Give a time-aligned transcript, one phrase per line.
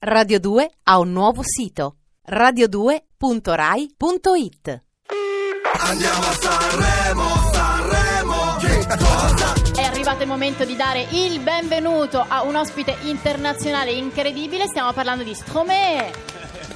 [0.00, 1.96] Radio 2 ha un nuovo sito
[2.30, 4.82] radio2.rai.it
[5.80, 9.54] Andiamo a Sanremo, Sanremo, che cosa?
[9.74, 14.68] È arrivato il momento di dare il benvenuto a un ospite internazionale incredibile.
[14.68, 16.12] Stiamo parlando di Stromae.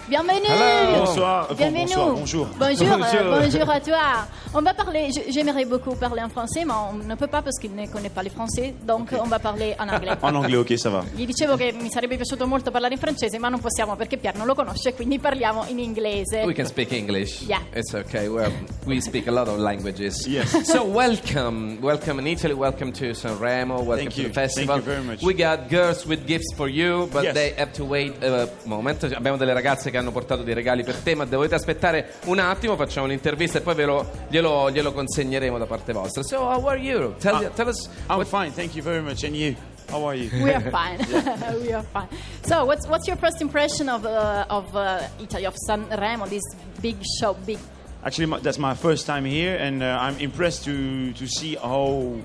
[0.09, 0.47] Bienvenue.
[0.49, 1.05] Hello.
[1.07, 1.55] Bonsoir.
[1.55, 1.87] Bienvenue.
[1.87, 2.47] bonsoir, bonjour.
[2.59, 3.21] Bonjour, Bonjour.
[3.21, 4.27] euh, bonjour à toi.
[4.55, 7.75] On va parler, j'aimerais beaucoup parler en français, ma on ne peut pas parce qu'il
[7.75, 10.13] ne connaît pas le français, donc on va parler en anglais.
[10.23, 11.05] En anglais, ok, ça va.
[11.15, 14.37] Gli dicevo che mi sarebbe piaciuto molto parlare in francese, ma non possiamo perché Pier
[14.37, 16.43] non lo conosce, quindi parliamo in inglese.
[16.45, 17.43] We can speak English.
[17.47, 17.61] Yeah.
[17.73, 18.27] It's okay.
[18.29, 18.53] Well,
[18.85, 20.27] we speak a lot of languages.
[20.27, 20.51] Yes.
[20.73, 22.55] So welcome, welcome in Italy.
[22.55, 23.77] Welcome to Sanremo.
[23.83, 24.29] Welcome Thank to you.
[24.29, 24.77] the festival.
[24.77, 25.23] Thank you very much.
[25.23, 27.35] We got girls with gifts for you, but Yes.
[27.35, 29.03] they have to wait a moment.
[29.15, 32.75] Abbiamo delle ragazze che hanno portato dei regali per te, ma dovete aspettare un attimo.
[32.75, 36.25] Facciamo un'intervista e poi ve lo, glielo, glielo consegneremo da parte vostra.
[36.25, 37.15] So how are you?
[37.19, 37.89] Tell, Ah, tell us.
[38.09, 39.23] I'm what- fine, thank you very much.
[39.23, 39.55] And you?
[39.89, 40.31] How are you?
[40.43, 40.99] We are fine.
[41.61, 42.09] we are fine.
[42.45, 46.43] So, what's what's your first impression of uh, of uh, Italy of Sanremo, this
[46.81, 47.59] big show, big?
[48.05, 52.17] Actually, my, that's my first time here, and uh, I'm impressed to to see how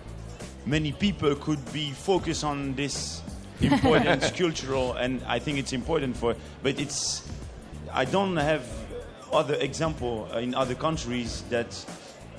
[0.66, 3.22] many people could be focused on this
[3.62, 6.36] important cultural, and I think it's important for.
[6.64, 7.22] But it's,
[7.98, 8.64] I don't have
[9.34, 11.84] other example in other countries that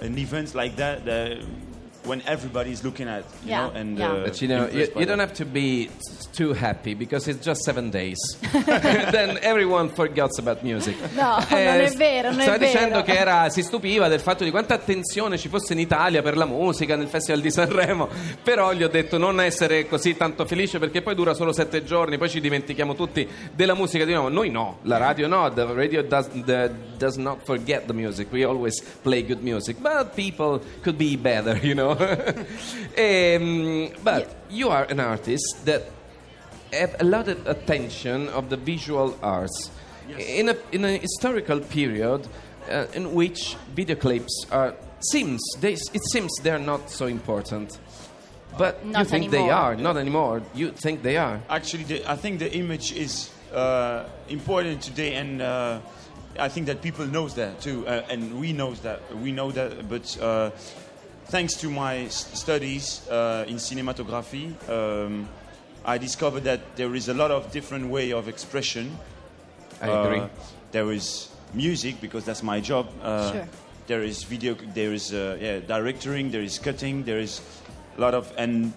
[0.00, 1.04] an event like that.
[1.04, 1.38] that
[2.08, 4.10] when everybody is looking at, you Yeah, know, and yeah.
[4.12, 5.88] uh, But you know, you, you don't have to be
[6.32, 8.18] too happy because it's just seven days.
[9.12, 10.96] then everyone forgets about music.
[11.14, 12.72] No, non è vero, non è stava vero.
[12.72, 16.36] dicendo che era, si stupiva del fatto di quanta attenzione ci fosse in Italia per
[16.36, 18.08] la musica nel Festival di Sanremo.
[18.42, 22.18] Però gli ho detto non essere così tanto felice perché poi dura solo sette giorni,
[22.18, 24.28] poi ci dimentichiamo tutti della musica di nuovo.
[24.28, 28.32] Noi no, la radio no, the radio does, the, does not forget the music.
[28.32, 31.92] We always play good music, but people could be better, you know.
[32.98, 35.84] um, but you are an artist that
[36.72, 39.70] have a lot of attention of the visual arts.
[40.18, 42.26] In a in a historical period
[42.70, 47.78] uh, in which video clips are seems they, it seems they're not so important.
[48.56, 50.42] But you Not think they are not anymore.
[50.54, 51.40] You think they are.
[51.48, 55.80] Actually, the, I think the image is uh, important today, and uh,
[56.38, 59.88] I think that people knows that too, uh, and we knows that we know that.
[59.88, 60.50] But uh,
[61.26, 65.28] thanks to my s- studies uh, in cinematography, um,
[65.84, 68.96] I discovered that there is a lot of different way of expression.
[69.80, 70.22] I Uh, agree
[70.72, 72.86] there is music because that's my job.
[73.02, 73.48] Uh, Sure.
[73.86, 74.54] There is video.
[74.74, 76.30] There is uh, yeah, directing.
[76.30, 77.04] There is cutting.
[77.04, 77.40] There is
[77.96, 78.72] a lot of and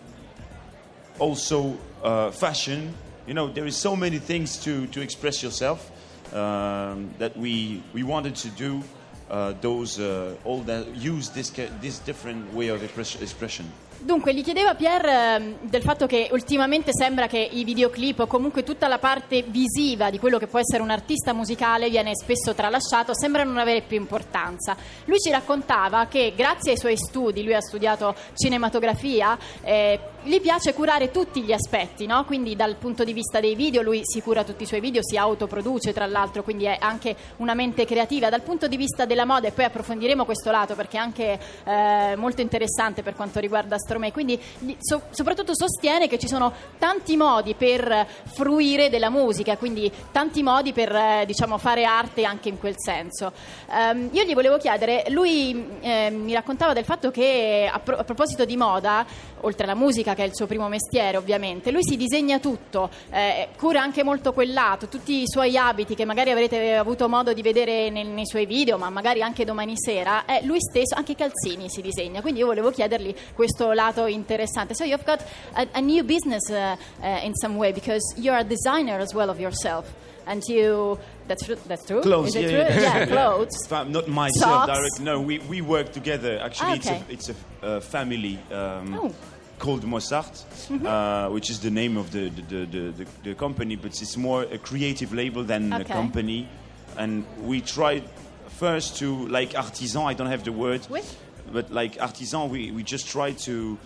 [1.20, 2.94] also uh, fashion.
[3.28, 5.91] You know, there is so many things to, to express yourself
[6.34, 8.84] um, that we we wanted to do.
[9.30, 11.50] Uh, those uh, all that use this
[11.82, 13.72] this different way of expression.
[14.04, 18.64] Dunque, gli chiedeva Pier ehm, del fatto che ultimamente sembra che i videoclip o comunque
[18.64, 23.14] tutta la parte visiva di quello che può essere un artista musicale viene spesso tralasciato,
[23.14, 24.76] sembra non avere più importanza.
[25.06, 30.74] Lui ci raccontava che grazie ai suoi studi, lui ha studiato cinematografia, eh, gli piace
[30.74, 32.26] curare tutti gli aspetti, no?
[32.26, 35.18] quindi dal punto di vista dei video lui si cura tutti i suoi video, si
[35.18, 38.30] autoproduce tra l'altro, quindi è anche una mente creativa.
[38.30, 42.16] Dal punto di vista della moda, e poi approfondiremo questo lato perché è anche eh,
[42.16, 47.18] molto interessante per quanto riguarda Stromae, quindi gli- so- soprattutto sostiene che ci sono tanti
[47.18, 52.58] modi per fruire della musica, quindi tanti modi per eh, diciamo, fare arte anche in
[52.58, 53.34] quel senso.
[53.70, 58.04] Ehm, io gli volevo chiedere, lui eh, mi raccontava del fatto che a, pro- a
[58.06, 59.06] proposito di moda,
[59.42, 63.50] oltre alla musica che è il suo primo mestiere ovviamente, lui si disegna tutto, eh,
[63.58, 67.42] cura anche molto quel lato, tutti i suoi abiti che magari avrete avuto modo di
[67.42, 71.16] vedere nel- nei suoi video, ma magari anche domani sera, eh, lui stesso, anche i
[71.16, 74.74] calzini si disegna, quindi io volevo chiedergli questo lato interessante.
[74.76, 75.22] So you've got
[75.56, 79.30] a, a new business uh, uh, in some way because you're a designer as well
[79.30, 79.86] of yourself.
[80.28, 82.02] And you, that's, tru- that's true?
[82.02, 82.82] Clothes, Is it yeah, true?
[82.82, 82.98] yeah.
[83.00, 83.66] yeah, clothes.
[83.68, 84.72] Fa- Not myself Socks.
[84.78, 85.00] direct.
[85.02, 86.40] No, we, we work together.
[86.40, 87.04] Actually, Okay.
[87.10, 89.12] it's a, it's a uh, family um, Oh.
[89.58, 90.46] called Mossart,
[90.86, 94.16] uh, which is the name of the the, the, the, the the company, but it's
[94.16, 95.84] more a creative label than Okay.
[95.84, 96.48] a company.
[96.98, 98.04] And we tried
[98.60, 100.04] first to like artisan.
[100.04, 101.02] I don't have the word, Oui.
[101.52, 103.78] But like artisan, we, we just try to.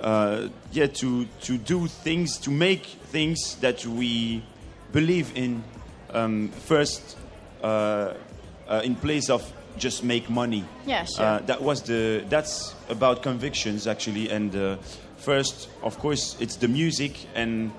[0.00, 4.42] Uh, yeah, to, to do things, to make things that we
[4.92, 5.62] believe in
[6.14, 7.18] um, first
[7.62, 8.14] uh,
[8.66, 10.64] uh, in place of just make money.
[10.86, 11.24] Yeah, sure.
[11.24, 14.76] Uh, that was the that's about convictions actually, and uh,
[15.16, 17.72] first, of course, it's the music, and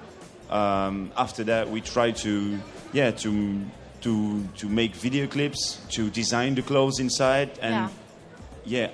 [0.50, 2.60] um, after that, we try to
[2.94, 3.62] yeah to
[4.02, 7.90] to to make video clips, to design the clothes inside, and
[8.66, 8.90] yeah,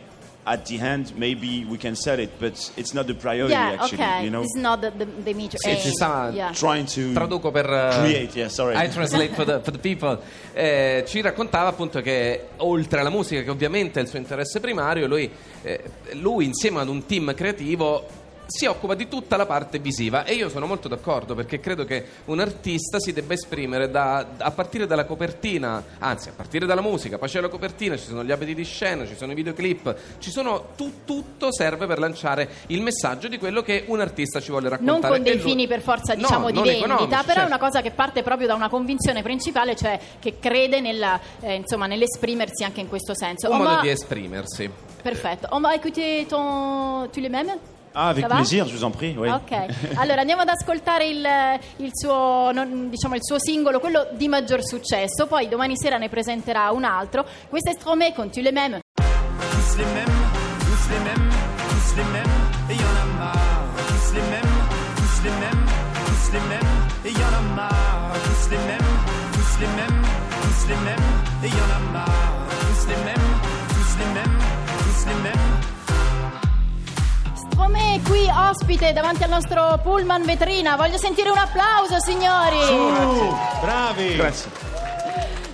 [0.50, 4.02] at the end, maybe we can sell it, but it's not the priority yeah, actually.
[4.02, 4.24] okay.
[4.24, 5.78] You know, is not the, the, the major Sì, aim.
[5.80, 6.52] ci sta- Yeah.
[6.54, 8.34] trying to Traduco per eh, create.
[8.38, 8.76] Yeah, sorry.
[8.78, 10.18] I translate for the, for the people.
[10.54, 15.06] Eh, ci raccontava appunto che oltre alla musica, che ovviamente è il suo interesse primario,
[15.08, 15.30] lui,
[15.64, 15.84] eh,
[16.14, 18.06] lui insieme ad un team creativo
[18.48, 22.04] si occupa di tutta la parte visiva e io sono molto d'accordo perché credo che
[22.26, 27.18] un artista si debba esprimere da- a partire dalla copertina, anzi a partire dalla musica,
[27.18, 30.32] poi c'è la copertina, ci sono gli abiti di scena, ci sono i videoclip, ci
[30.32, 34.70] sono tu- tutto serve per lanciare il messaggio di quello che un artista ci vuole
[34.70, 35.00] raccontare.
[35.00, 37.46] Non con dei lui- fini per forza No, diciamo di non vendita, però è certo.
[37.48, 41.86] una cosa che parte proprio da una convinzione principale, cioè che crede nella, eh, insomma,
[41.88, 43.50] nell'esprimersi anche in questo senso.
[43.50, 44.70] un On modo di esprimersi.
[45.02, 45.48] Perfetto.
[45.52, 47.10] On va écouter ton...
[47.12, 47.58] tu les mêmes
[48.00, 49.16] Ah, avec plaisir, je vous en prie.
[49.18, 49.28] Oui.
[49.28, 49.52] Ok,
[49.96, 51.28] allora andiamo ad ascoltare il,
[51.78, 56.08] il suo, non- diciamo, il suo singolo, quello di maggior successo, poi domani sera ne
[56.08, 57.26] presenterà un altro.
[57.50, 58.80] Questo è Stromae con Tu les mêmes.
[58.94, 60.14] Tous les mêmes,
[60.60, 61.30] tous les mêmes,
[61.70, 62.36] tous les mêmes,
[62.70, 63.66] et y en a marre.
[63.88, 64.54] Tous les mêmes,
[64.96, 65.66] tous les mêmes,
[66.06, 66.72] tous les mêmes,
[67.04, 68.14] et y en a marre.
[68.14, 68.92] Tous les mêmes,
[69.34, 71.08] tous les mêmes, tous les mêmes,
[71.44, 72.46] et y en a marre.
[72.62, 73.28] Tous les mêmes,
[73.74, 75.56] tous les mêmes, tous les mêmes.
[78.28, 80.76] Qui ospite davanti al nostro pullman vetrina.
[80.76, 82.58] Voglio sentire un applauso, signori.
[83.62, 84.16] Bravi!
[84.18, 84.52] Grazie.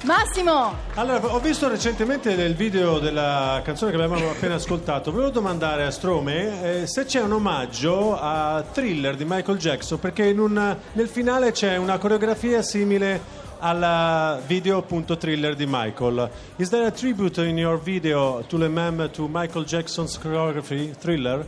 [0.01, 5.85] Massimo, Allora, ho visto recentemente nel video della canzone che abbiamo appena ascoltato, volevo domandare
[5.85, 10.75] a Strome eh, se c'è un omaggio a Thriller di Michael Jackson, perché in un-
[10.93, 13.21] nel finale c'è una coreografia simile
[13.59, 16.27] al video appunto Thriller di Michael.
[16.55, 21.45] Is there a tribute in your video to the mem to Michael Jackson's choreography Thriller?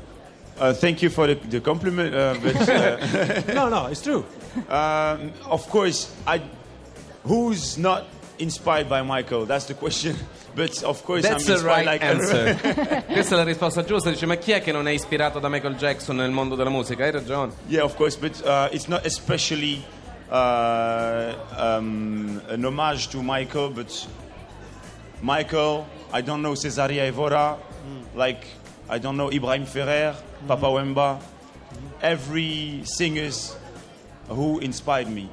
[0.57, 4.23] Uh, thank you for the, the compliment, uh, but uh, No, no, it's true.
[4.69, 6.41] um, of course, I.
[7.23, 8.05] Who's not
[8.39, 9.45] inspired by Michael?
[9.45, 10.15] That's the question.
[10.55, 12.55] But of course, That's I'm the inspired right like answer.
[13.11, 14.09] Questa è la risposta giusta.
[14.09, 17.03] Dice: Ma chi è che non è ispirato da Michael Jackson nel mondo della musica?
[17.03, 17.51] Hai ragione.
[17.67, 19.83] Yeah, of course, but uh, it's not especially
[20.31, 24.07] uh, um, an homage to Michael, but
[25.21, 27.57] Michael, I don't know Cesaria Evora,
[28.13, 28.47] like
[28.89, 30.15] I don't know Ibrahim Ferrer,
[30.45, 31.17] Papa Wemba,
[32.01, 33.55] every singers
[34.27, 35.27] who inspired me.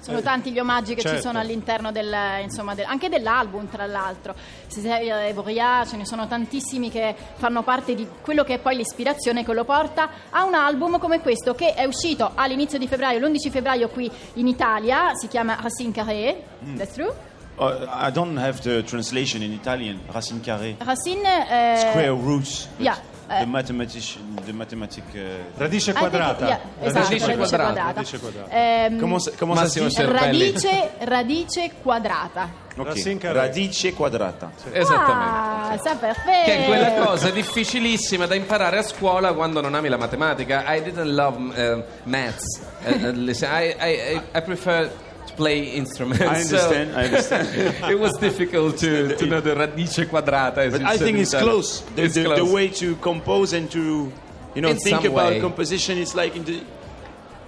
[0.00, 1.22] sono tanti gli omaggi che ci certo.
[1.22, 4.34] sono all'interno del, insomma, del- anche dell'album, tra l'altro.
[4.66, 9.44] Césaire Evoriat, ce ne sono tantissimi che fanno parte di quello che è poi l'ispirazione
[9.44, 13.50] che lo porta a un album come questo che è uscito all'inizio di febbraio, l'11
[13.50, 16.44] febbraio qui in Italia, si chiama Racine Carré.
[16.76, 17.12] That's true?
[17.60, 20.00] Uh, I don't have the translation in Italian.
[20.10, 22.68] Racine carré, Racine eh, square roots.
[22.78, 22.96] yeah,
[23.28, 25.04] the mathematician, the mathematic.
[25.14, 26.46] Uh, Radice quadrata.
[26.46, 27.72] yeah, esatto, Radice radice quadrata.
[27.72, 27.92] quadrata.
[27.92, 28.50] Radice quadrata.
[28.50, 32.48] Ehm, radice, radice quadrata.
[32.78, 32.86] Ok.
[32.86, 33.40] Racine carré.
[33.40, 34.52] Radice quadrata.
[34.72, 35.88] Esattamente.
[35.90, 36.44] Ah, perfetto.
[36.46, 40.64] Che è quella cosa difficilissima da imparare a scuola quando non ami la matematica.
[40.66, 42.58] I didn't love uh, maths.
[42.86, 46.22] Uh, listen, I, I, I, I prefer to play instruments.
[46.22, 46.96] I so understand.
[46.96, 47.48] I understand.
[47.90, 50.70] it was difficult to, to know the radice quadrata.
[50.70, 51.80] But I think in it's close.
[51.94, 52.52] The, It's the, the close.
[52.52, 54.12] way to compose and to,
[54.54, 55.40] you know, In think about way.
[55.40, 56.62] composition is like in the,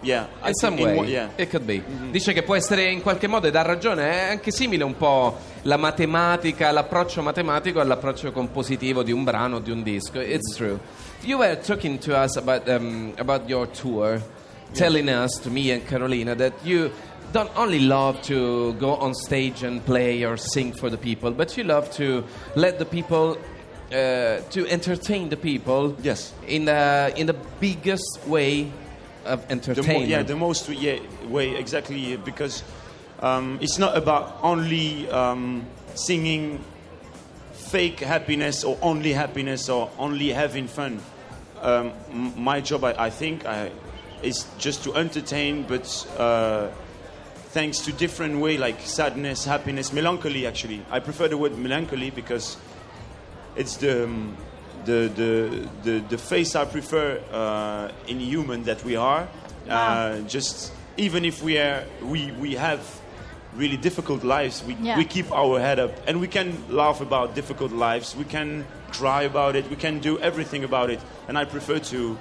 [0.02, 0.26] yeah.
[0.44, 1.28] In some in way, one- yeah.
[1.36, 1.82] it could be.
[2.10, 5.36] Dice che può essere in qualche modo, e dà ragione, è anche simile un po'
[5.62, 10.20] la matematica, l'approccio matematico all'approccio compositivo di un brano, di un disco.
[10.20, 10.78] It's true.
[11.22, 14.20] You were talking to us about, um, about your tour,
[14.74, 16.90] telling us, to me and Carolina, that you
[17.32, 21.56] don't only love to go on stage and play or sing for the people, but
[21.56, 23.36] you love to let the people
[23.90, 26.32] uh, to entertain the people Yes.
[26.46, 28.70] in the in the biggest way
[29.24, 30.08] of The mo- entertainment.
[30.08, 32.62] yeah, the most yeah, way exactly because
[33.20, 35.64] um, it's not about only um,
[35.94, 36.58] singing
[37.52, 41.00] fake happiness or only happiness or only having fun.
[41.62, 41.92] Um,
[42.36, 43.70] my job, I, I think, I,
[44.22, 45.86] is just to entertain, but
[46.18, 46.68] uh,
[47.52, 50.46] thanks to different way like sadness, happiness, melancholy.
[50.46, 52.56] Actually, I prefer the word melancholy because
[53.56, 54.36] it's the um,
[54.84, 59.28] the, the the the face I prefer uh, in human that we are.
[59.68, 62.80] Uh, just even if we are we we have
[63.54, 64.96] really difficult lives, we Yeah.
[64.96, 68.16] we keep our head up and we can laugh about difficult lives.
[68.16, 69.68] We can cry about it.
[69.70, 71.00] We can do everything about it.
[71.28, 72.18] And I prefer to.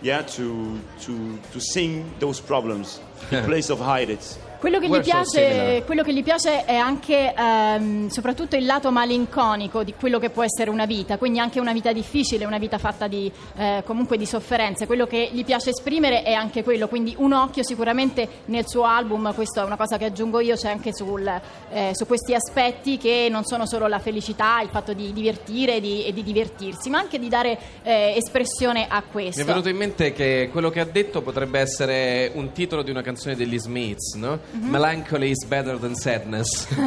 [0.00, 3.00] Yeah, to to to sing those problems
[3.32, 4.38] in place of hide it.
[4.58, 9.84] Quello che, gli piace, quello che gli piace è anche ehm, soprattutto il lato malinconico
[9.84, 13.06] di quello che può essere una vita, quindi anche una vita difficile, una vita fatta
[13.06, 14.86] di, eh, comunque di sofferenze.
[14.86, 19.32] Quello che gli piace esprimere è anche quello, quindi un occhio sicuramente nel suo album,
[19.32, 21.24] questo è una cosa che aggiungo io, c'è anche sul,
[21.70, 26.04] eh, su questi aspetti che non sono solo la felicità, il fatto di divertire di-
[26.04, 29.40] e di divertirsi, ma anche di dare eh, espressione a Mi questo.
[29.40, 33.02] è venuto in mente che quello che ha detto potrebbe essere un titolo di una
[33.02, 34.46] canzone degli Smiths, no?
[34.54, 36.66] Melancholy is better than sadness.
[36.78, 36.82] We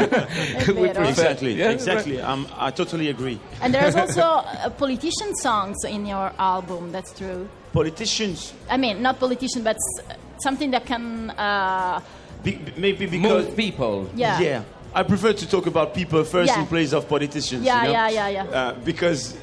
[0.90, 2.20] prefer- Exactly, Yeah, exactly.
[2.22, 3.40] Um, I totally agree.
[3.62, 7.48] And there's also uh, politician songs in your album, that's true.
[7.74, 11.30] Politicians, I mean, not politician, but s- something that can.
[11.32, 12.02] Uh,
[12.44, 14.10] be, maybe because Move people.
[14.16, 14.40] yeah.
[14.40, 14.64] Yeah.
[14.94, 16.60] I prefer to talk about people first Yeah.
[16.62, 17.64] in place of politicians.
[17.64, 17.94] Yeah, you know?
[17.94, 18.44] yeah, yeah, yeah.
[18.46, 19.38] Uh, because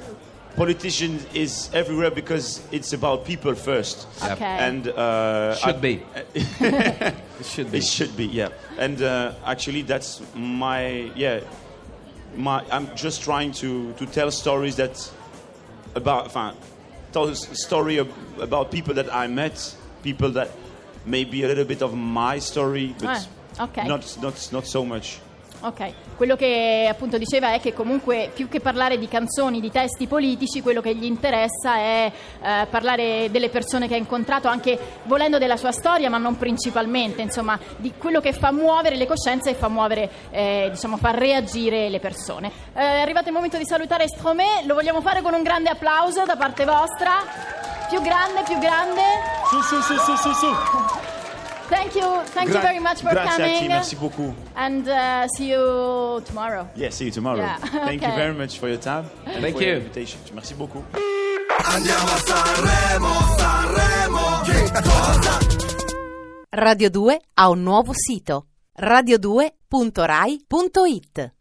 [0.57, 4.07] politicians is everywhere because it's about people first.
[4.23, 4.45] Okay.
[4.45, 6.03] And uh, Should I- be.
[7.41, 7.79] It should be.
[7.79, 8.49] It should be, yeah.
[8.79, 11.41] And uh, actually, that's my yeah.
[12.37, 15.11] My I'm just trying to to tell stories that
[15.95, 16.55] about enfin,
[17.13, 20.51] tell a s- story ab- about people that I met, people that
[21.07, 23.29] maybe a little bit of my story, but
[23.59, 23.87] Ah, ok.
[23.87, 25.21] not not not so much.
[25.61, 30.07] Ok, quello che appunto diceva è che comunque più che parlare di canzoni, di testi
[30.07, 35.37] politici, quello che gli interessa è eh, parlare delle persone che ha incontrato, anche volendo
[35.39, 39.55] della sua storia, ma non principalmente, insomma, di quello che fa muovere le coscienze e
[39.55, 42.53] fa muovere, eh, diciamo, fa reagire le persone.
[42.75, 46.25] Eh, è arrivato il momento di salutare Stromé, lo vogliamo fare con un grande applauso
[46.25, 47.17] da parte vostra.
[47.89, 49.03] Più grande, più grande.
[49.49, 51.28] Su, su, su, su, su, su.
[51.69, 53.69] Thank you, thank you Gra- very much for Grazie a te, coming.
[53.69, 54.35] merci beaucoup.
[54.57, 56.67] And uh, see you tomorrow.
[56.75, 57.43] Yeah, see you tomorrow.
[57.43, 58.17] Yeah, Thank you okay.
[58.17, 59.05] very much for your time.
[59.27, 59.69] and Thank for you.
[59.69, 60.19] Your invitation.
[60.35, 60.83] Merci beaucoup.
[61.65, 65.39] Andiamo a Sanremo, Sanremo, che cosa?
[66.51, 68.47] Radio 2 ha un nuovo sito
[68.81, 71.33] radio2.rai.it